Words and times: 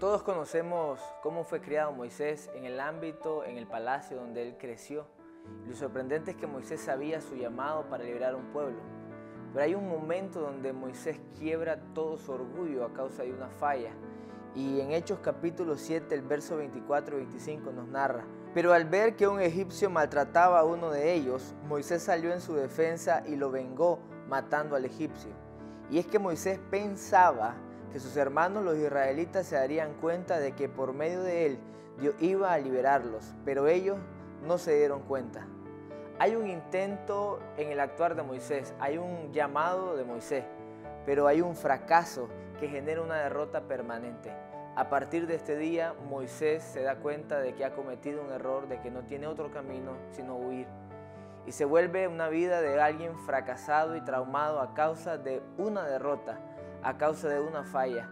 Todos 0.00 0.22
conocemos 0.22 0.98
cómo 1.22 1.44
fue 1.44 1.60
criado 1.60 1.92
Moisés 1.92 2.50
en 2.54 2.64
el 2.64 2.80
ámbito, 2.80 3.44
en 3.44 3.58
el 3.58 3.66
palacio 3.66 4.16
donde 4.16 4.48
él 4.48 4.56
creció. 4.58 5.04
lo 5.66 5.76
sorprendente 5.76 6.30
es 6.30 6.38
que 6.38 6.46
Moisés 6.46 6.80
sabía 6.80 7.20
su 7.20 7.34
llamado 7.34 7.84
para 7.90 8.04
liberar 8.04 8.34
un 8.34 8.46
pueblo. 8.46 8.78
Pero 9.52 9.62
hay 9.62 9.74
un 9.74 9.86
momento 9.86 10.40
donde 10.40 10.72
Moisés 10.72 11.20
quiebra 11.38 11.82
todo 11.92 12.16
su 12.16 12.32
orgullo 12.32 12.86
a 12.86 12.94
causa 12.94 13.24
de 13.24 13.34
una 13.34 13.50
falla. 13.50 13.90
Y 14.54 14.80
en 14.80 14.92
Hechos 14.92 15.18
capítulo 15.18 15.76
7, 15.76 16.14
el 16.14 16.22
verso 16.22 16.56
24 16.56 17.16
y 17.16 17.18
25 17.24 17.70
nos 17.70 17.86
narra. 17.86 18.24
Pero 18.54 18.72
al 18.72 18.86
ver 18.86 19.16
que 19.16 19.28
un 19.28 19.38
egipcio 19.38 19.90
maltrataba 19.90 20.60
a 20.60 20.64
uno 20.64 20.90
de 20.90 21.12
ellos, 21.12 21.54
Moisés 21.68 22.02
salió 22.02 22.32
en 22.32 22.40
su 22.40 22.54
defensa 22.54 23.22
y 23.26 23.36
lo 23.36 23.50
vengó 23.50 23.98
matando 24.30 24.76
al 24.76 24.86
egipcio. 24.86 25.30
Y 25.90 25.98
es 25.98 26.06
que 26.06 26.18
Moisés 26.18 26.58
pensaba 26.70 27.54
que 27.92 27.98
sus 27.98 28.16
hermanos 28.16 28.64
los 28.64 28.76
israelitas 28.76 29.46
se 29.46 29.56
darían 29.56 29.94
cuenta 29.94 30.38
de 30.38 30.52
que 30.52 30.68
por 30.68 30.92
medio 30.92 31.22
de 31.22 31.46
él 31.46 31.58
Dios 31.98 32.14
iba 32.20 32.52
a 32.52 32.58
liberarlos, 32.58 33.34
pero 33.44 33.66
ellos 33.66 33.98
no 34.46 34.58
se 34.58 34.76
dieron 34.76 35.02
cuenta. 35.02 35.46
Hay 36.18 36.36
un 36.36 36.46
intento 36.46 37.40
en 37.56 37.72
el 37.72 37.80
actuar 37.80 38.14
de 38.14 38.22
Moisés, 38.22 38.74
hay 38.78 38.98
un 38.98 39.32
llamado 39.32 39.96
de 39.96 40.04
Moisés, 40.04 40.44
pero 41.04 41.26
hay 41.26 41.40
un 41.40 41.56
fracaso 41.56 42.28
que 42.58 42.68
genera 42.68 43.02
una 43.02 43.16
derrota 43.16 43.62
permanente. 43.62 44.32
A 44.76 44.88
partir 44.88 45.26
de 45.26 45.34
este 45.34 45.56
día, 45.56 45.94
Moisés 46.08 46.62
se 46.62 46.82
da 46.82 46.96
cuenta 46.96 47.40
de 47.40 47.54
que 47.54 47.64
ha 47.64 47.74
cometido 47.74 48.22
un 48.22 48.32
error, 48.32 48.68
de 48.68 48.80
que 48.80 48.90
no 48.90 49.02
tiene 49.02 49.26
otro 49.26 49.50
camino 49.50 49.92
sino 50.12 50.36
huir. 50.36 50.66
Y 51.46 51.52
se 51.52 51.64
vuelve 51.64 52.06
una 52.06 52.28
vida 52.28 52.60
de 52.60 52.80
alguien 52.80 53.18
fracasado 53.20 53.96
y 53.96 54.00
traumado 54.02 54.60
a 54.60 54.74
causa 54.74 55.18
de 55.18 55.42
una 55.58 55.84
derrota 55.86 56.38
a 56.82 56.96
causa 56.96 57.28
de 57.28 57.40
una 57.40 57.64
falla. 57.64 58.08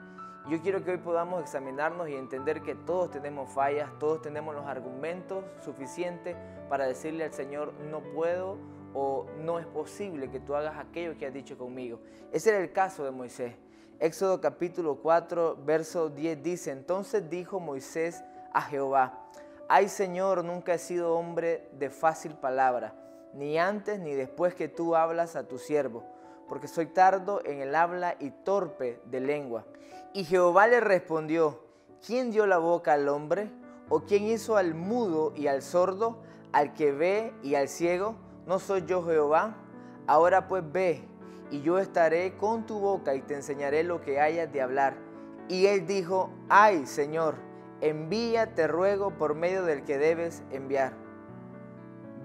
Yo 0.49 0.63
quiero 0.63 0.83
que 0.83 0.93
hoy 0.93 0.99
podamos 0.99 1.43
examinarnos 1.43 2.09
y 2.09 2.15
entender 2.15 2.63
que 2.63 2.75
todos 2.75 3.11
tenemos 3.11 3.51
fallas, 3.51 3.91
todos 3.99 4.23
tenemos 4.23 4.55
los 4.55 4.67
argumentos 4.67 5.45
suficientes 5.63 6.37
para 6.69 6.87
decirle 6.87 7.25
al 7.25 7.33
Señor, 7.33 7.75
no 7.91 8.01
puedo 8.01 8.57
o 8.95 9.27
no 9.41 9.59
es 9.59 9.67
posible 9.67 10.31
que 10.31 10.41
tú 10.41 10.55
hagas 10.55 10.79
aquello 10.79 11.19
que 11.19 11.27
has 11.27 11.35
dicho 11.35 11.59
conmigo. 11.59 12.01
Ese 12.33 12.51
era 12.51 12.59
el 12.61 12.73
caso 12.73 13.05
de 13.05 13.11
Moisés. 13.11 13.55
Éxodo 13.99 14.41
capítulo 14.41 14.97
4, 15.03 15.59
verso 15.65 16.09
10 16.09 16.43
dice, 16.43 16.71
entonces 16.71 17.29
dijo 17.29 17.61
Moisés 17.61 18.25
a 18.55 18.63
Jehová, 18.63 19.29
ay 19.69 19.89
Señor, 19.89 20.45
nunca 20.45 20.75
he 20.75 20.79
sido 20.79 21.15
hombre 21.15 21.69
de 21.73 21.91
fácil 21.91 22.35
palabra, 22.35 22.95
ni 23.35 23.59
antes 23.59 23.99
ni 23.99 24.15
después 24.15 24.55
que 24.55 24.69
tú 24.69 24.95
hablas 24.95 25.37
a 25.37 25.47
tu 25.47 25.59
siervo 25.59 26.05
porque 26.49 26.69
soy 26.69 26.87
tardo 26.87 27.41
en 27.45 27.61
el 27.61 27.75
habla 27.75 28.17
y 28.19 28.31
torpe 28.31 29.01
de 29.05 29.21
lengua. 29.21 29.65
Y 30.13 30.25
Jehová 30.25 30.67
le 30.67 30.81
respondió, 30.81 31.63
¿quién 32.05 32.31
dio 32.31 32.47
la 32.47 32.59
boca 32.59 32.95
al 32.95 33.09
hombre? 33.09 33.51
¿O 33.89 34.01
quién 34.01 34.25
hizo 34.25 34.57
al 34.57 34.75
mudo 34.75 35.33
y 35.37 35.47
al 35.47 35.63
sordo, 35.63 36.23
al 36.53 36.75
que 36.75 36.93
ve 36.93 37.33
y 37.43 37.55
al 37.55 37.69
ciego? 37.69 38.17
¿No 38.47 38.59
soy 38.59 38.85
yo 38.87 39.05
Jehová? 39.05 39.57
Ahora 40.07 40.49
pues 40.49 40.63
ve, 40.73 41.05
y 41.51 41.63
yo 41.63 41.79
estaré 41.79 42.37
con 42.37 42.67
tu 42.67 42.79
boca 42.79 43.15
y 43.15 43.23
te 43.23 43.35
enseñaré 43.35 43.83
lo 43.85 44.01
que 44.01 44.21
hayas 44.21 44.53
de 44.53 44.63
hablar. 44.63 44.95
Y 45.49 45.67
él 45.67 45.87
dijo, 45.87 46.31
ay 46.49 46.87
Señor, 46.87 47.37
envía, 47.81 48.55
te 48.55 48.67
ruego, 48.67 49.11
por 49.11 49.35
medio 49.35 49.65
del 49.65 49.85
que 49.85 49.99
debes 49.99 50.43
enviar. 50.51 51.08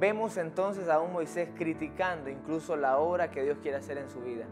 Vemos 0.03 0.35
entonces 0.35 0.89
a 0.89 0.99
un 0.99 1.13
Moisés 1.13 1.47
criticando 1.55 2.29
incluso 2.29 2.75
la 2.75 2.97
obra 2.97 3.31
que 3.31 3.41
Dios 3.41 3.59
quiere 3.61 3.77
hacer 3.77 3.97
en 3.97 4.09
su 4.09 4.19
vida. 4.19 4.43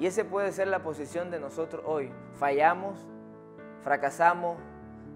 Y 0.00 0.06
ese 0.06 0.24
puede 0.24 0.50
ser 0.50 0.66
la 0.66 0.82
posición 0.82 1.30
de 1.30 1.38
nosotros 1.38 1.84
hoy. 1.86 2.10
Fallamos, 2.34 2.98
fracasamos, 3.84 4.58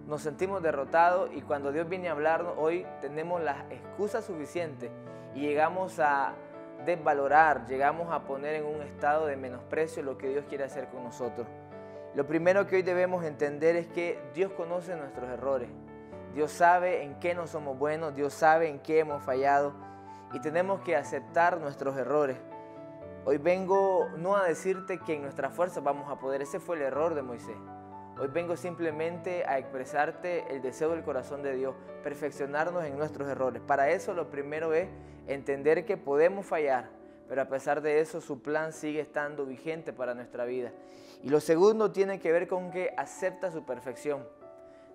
nos 0.07 0.23
sentimos 0.23 0.63
derrotados 0.63 1.31
y 1.35 1.43
cuando 1.43 1.73
Dios 1.73 1.89
viene 1.89 2.09
a 2.09 2.13
hablarnos 2.13 2.55
hoy 2.59 2.87
tenemos 3.01 3.43
las 3.43 3.69
excusas 3.73 4.25
suficientes 4.25 4.93
y 5.35 5.41
llegamos 5.41 5.99
a 5.99 6.35
desvalorar, 6.87 7.67
llegamos 7.67 8.13
a 8.13 8.23
poner 8.23 8.55
en 8.55 8.67
un 8.67 8.83
estado 8.83 9.27
de 9.27 9.37
menosprecio 9.37 10.05
lo 10.05 10.17
que 10.17 10.29
Dios 10.29 10.45
quiere 10.49 10.63
hacer 10.63 10.91
con 10.91 11.03
nosotros. 11.03 11.49
Lo 12.15 12.25
primero 12.25 12.69
que 12.69 12.77
hoy 12.77 12.83
debemos 12.83 13.25
entender 13.25 13.75
es 13.75 13.89
que 13.89 14.21
Dios 14.33 14.53
conoce 14.53 14.95
nuestros 14.95 15.29
errores. 15.29 15.71
Dios 16.35 16.51
sabe 16.51 17.03
en 17.03 17.19
qué 17.21 17.35
no 17.35 17.47
somos 17.47 17.79
buenos, 17.79 18.15
Dios 18.15 18.33
sabe 18.33 18.69
en 18.69 18.79
qué 18.79 19.01
hemos 19.01 19.23
fallado 19.23 19.75
y 20.33 20.41
tenemos 20.41 20.81
que 20.81 20.97
aceptar 20.97 21.59
nuestros 21.59 21.97
errores. 21.99 22.39
Hoy 23.25 23.37
vengo 23.37 24.09
no 24.17 24.37
a 24.37 24.45
decirte 24.45 24.99
que 24.99 25.15
en 25.15 25.23
nuestra 25.23 25.51
fuerza 25.51 25.81
vamos 25.81 26.11
a 26.11 26.19
poder, 26.19 26.41
ese 26.41 26.59
fue 26.59 26.77
el 26.77 26.83
error 26.83 27.15
de 27.15 27.23
Moisés. 27.23 27.57
Hoy 28.19 28.29
vengo 28.29 28.57
simplemente 28.57 29.45
a 29.47 29.59
expresarte 29.59 30.45
el 30.55 30.63
deseo 30.63 30.91
del 30.91 31.03
corazón 31.03 31.43
de 31.43 31.55
Dios, 31.55 31.75
perfeccionarnos 32.03 32.85
en 32.85 32.97
nuestros 32.97 33.29
errores. 33.29 33.63
Para 33.67 33.91
eso 33.91 34.15
lo 34.15 34.31
primero 34.31 34.73
es 34.73 34.89
entender 35.27 35.85
que 35.85 35.97
podemos 35.97 36.47
fallar, 36.47 36.89
pero 37.29 37.43
a 37.43 37.47
pesar 37.47 37.83
de 37.83 38.01
eso 38.01 38.21
su 38.21 38.41
plan 38.41 38.73
sigue 38.73 39.01
estando 39.01 39.45
vigente 39.45 39.93
para 39.93 40.15
nuestra 40.15 40.45
vida. 40.45 40.73
Y 41.23 41.29
lo 41.29 41.41
segundo 41.41 41.93
tiene 41.93 42.21
que 42.21 42.33
ver 42.33 42.49
con 42.49 42.71
que 42.71 42.95
acepta 42.97 43.51
su 43.51 43.65
perfección. 43.65 44.27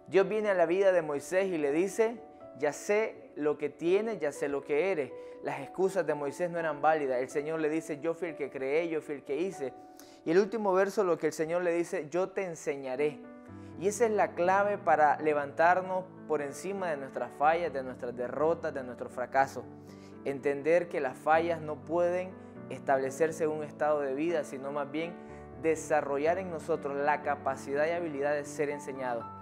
Dios 0.08 0.28
viene 0.28 0.50
a 0.50 0.54
la 0.54 0.66
vida 0.66 0.92
de 0.92 1.02
Moisés 1.02 1.48
y 1.48 1.58
le 1.58 1.72
dice, 1.72 2.18
ya 2.60 2.72
sé 2.72 3.32
lo 3.36 3.58
que 3.58 3.70
tienes, 3.70 4.20
ya 4.20 4.32
sé 4.32 4.48
lo 4.48 4.64
que 4.64 4.92
eres. 4.92 5.12
Las 5.44 5.60
excusas 5.60 6.06
de 6.08 6.14
Moisés 6.14 6.50
no 6.50 6.60
eran 6.60 6.82
válidas. 6.82 7.20
El 7.20 7.30
Señor 7.30 7.60
le 7.60 7.70
dice, 7.70 8.00
yo 8.00 8.14
fui 8.14 8.30
el 8.30 8.36
que 8.36 8.50
creé, 8.50 8.88
yo 8.90 9.02
fui 9.02 9.16
el 9.16 9.24
que 9.24 9.38
hice. 9.38 9.74
Y 10.26 10.32
el 10.32 10.40
último 10.40 10.74
verso, 10.74 11.04
lo 11.04 11.18
que 11.18 11.28
el 11.28 11.34
Señor 11.34 11.62
le 11.62 11.74
dice, 11.74 12.08
yo 12.10 12.30
te 12.30 12.46
enseñaré. 12.46 13.20
Y 13.80 13.88
esa 13.88 14.06
es 14.06 14.12
la 14.12 14.34
clave 14.34 14.78
para 14.78 15.20
levantarnos 15.20 16.06
por 16.28 16.42
encima 16.42 16.90
de 16.90 16.98
nuestras 16.98 17.32
fallas, 17.38 17.72
de 17.72 17.84
nuestras 17.84 18.16
derrotas, 18.16 18.74
de 18.74 18.84
nuestros 18.84 19.12
fracasos. 19.12 19.64
Entender 20.26 20.88
que 20.88 21.00
las 21.00 21.18
fallas 21.18 21.62
no 21.62 21.76
pueden 21.86 22.32
establecerse 22.70 23.46
un 23.48 23.64
estado 23.64 24.02
de 24.02 24.14
vida, 24.14 24.44
sino 24.44 24.72
más 24.72 24.90
bien 24.90 25.14
desarrollar 25.62 26.38
en 26.38 26.50
nosotros 26.50 26.96
la 26.96 27.22
capacidad 27.22 27.88
y 27.88 27.92
habilidad 27.92 28.34
de 28.34 28.46
ser 28.46 28.70
enseñados. 28.70 29.37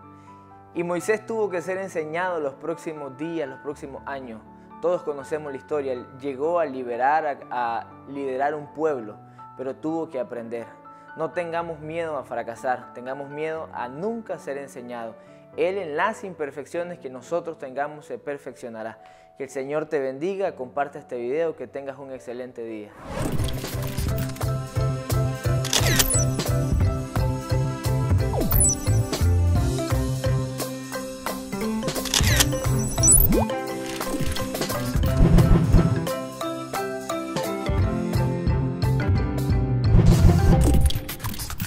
Y 0.76 0.84
Moisés 0.84 1.26
tuvo 1.26 1.50
que 1.50 1.62
ser 1.62 1.78
enseñado 1.78 2.42
los 2.42 2.54
próximos 2.56 3.18
días, 3.18 3.48
los 3.48 3.60
próximos 3.60 4.04
años. 4.06 4.42
Todos 4.82 5.04
conocemos 5.04 5.54
la 5.54 5.58
historia. 5.58 6.06
llegó 6.20 6.60
a 6.60 6.66
liberar, 6.66 7.48
a, 7.50 7.88
liderar 8.10 8.54
un 8.54 8.74
pueblo, 8.74 9.16
pero 9.56 9.78
tuvo 9.78 10.10
que 10.10 10.20
aprender. 10.20 10.68
No 11.16 11.32
tengamos 11.32 11.80
miedo 11.80 12.18
a 12.18 12.26
fracasar, 12.26 12.94
tengamos 12.94 13.30
miedo 13.30 13.70
a 13.72 13.88
nunca 13.88 14.38
ser 14.38 14.58
enseñado. 14.58 15.16
Él 15.56 15.78
en 15.78 15.96
las 15.96 16.26
imperfecciones 16.26 17.00
que 17.00 17.10
nosotros 17.10 17.58
tengamos 17.58 18.06
se 18.06 18.18
perfeccionará. 18.18 19.00
Que 19.38 19.46
el 19.46 19.50
Señor 19.50 19.86
te 19.86 20.00
bendiga, 20.00 20.58
comparte 20.58 21.00
este 21.00 21.18
video, 21.18 21.56
que 21.56 21.68
tengas 21.68 21.98
un 21.98 22.12
excelente 22.12 22.64
día. 22.66 22.92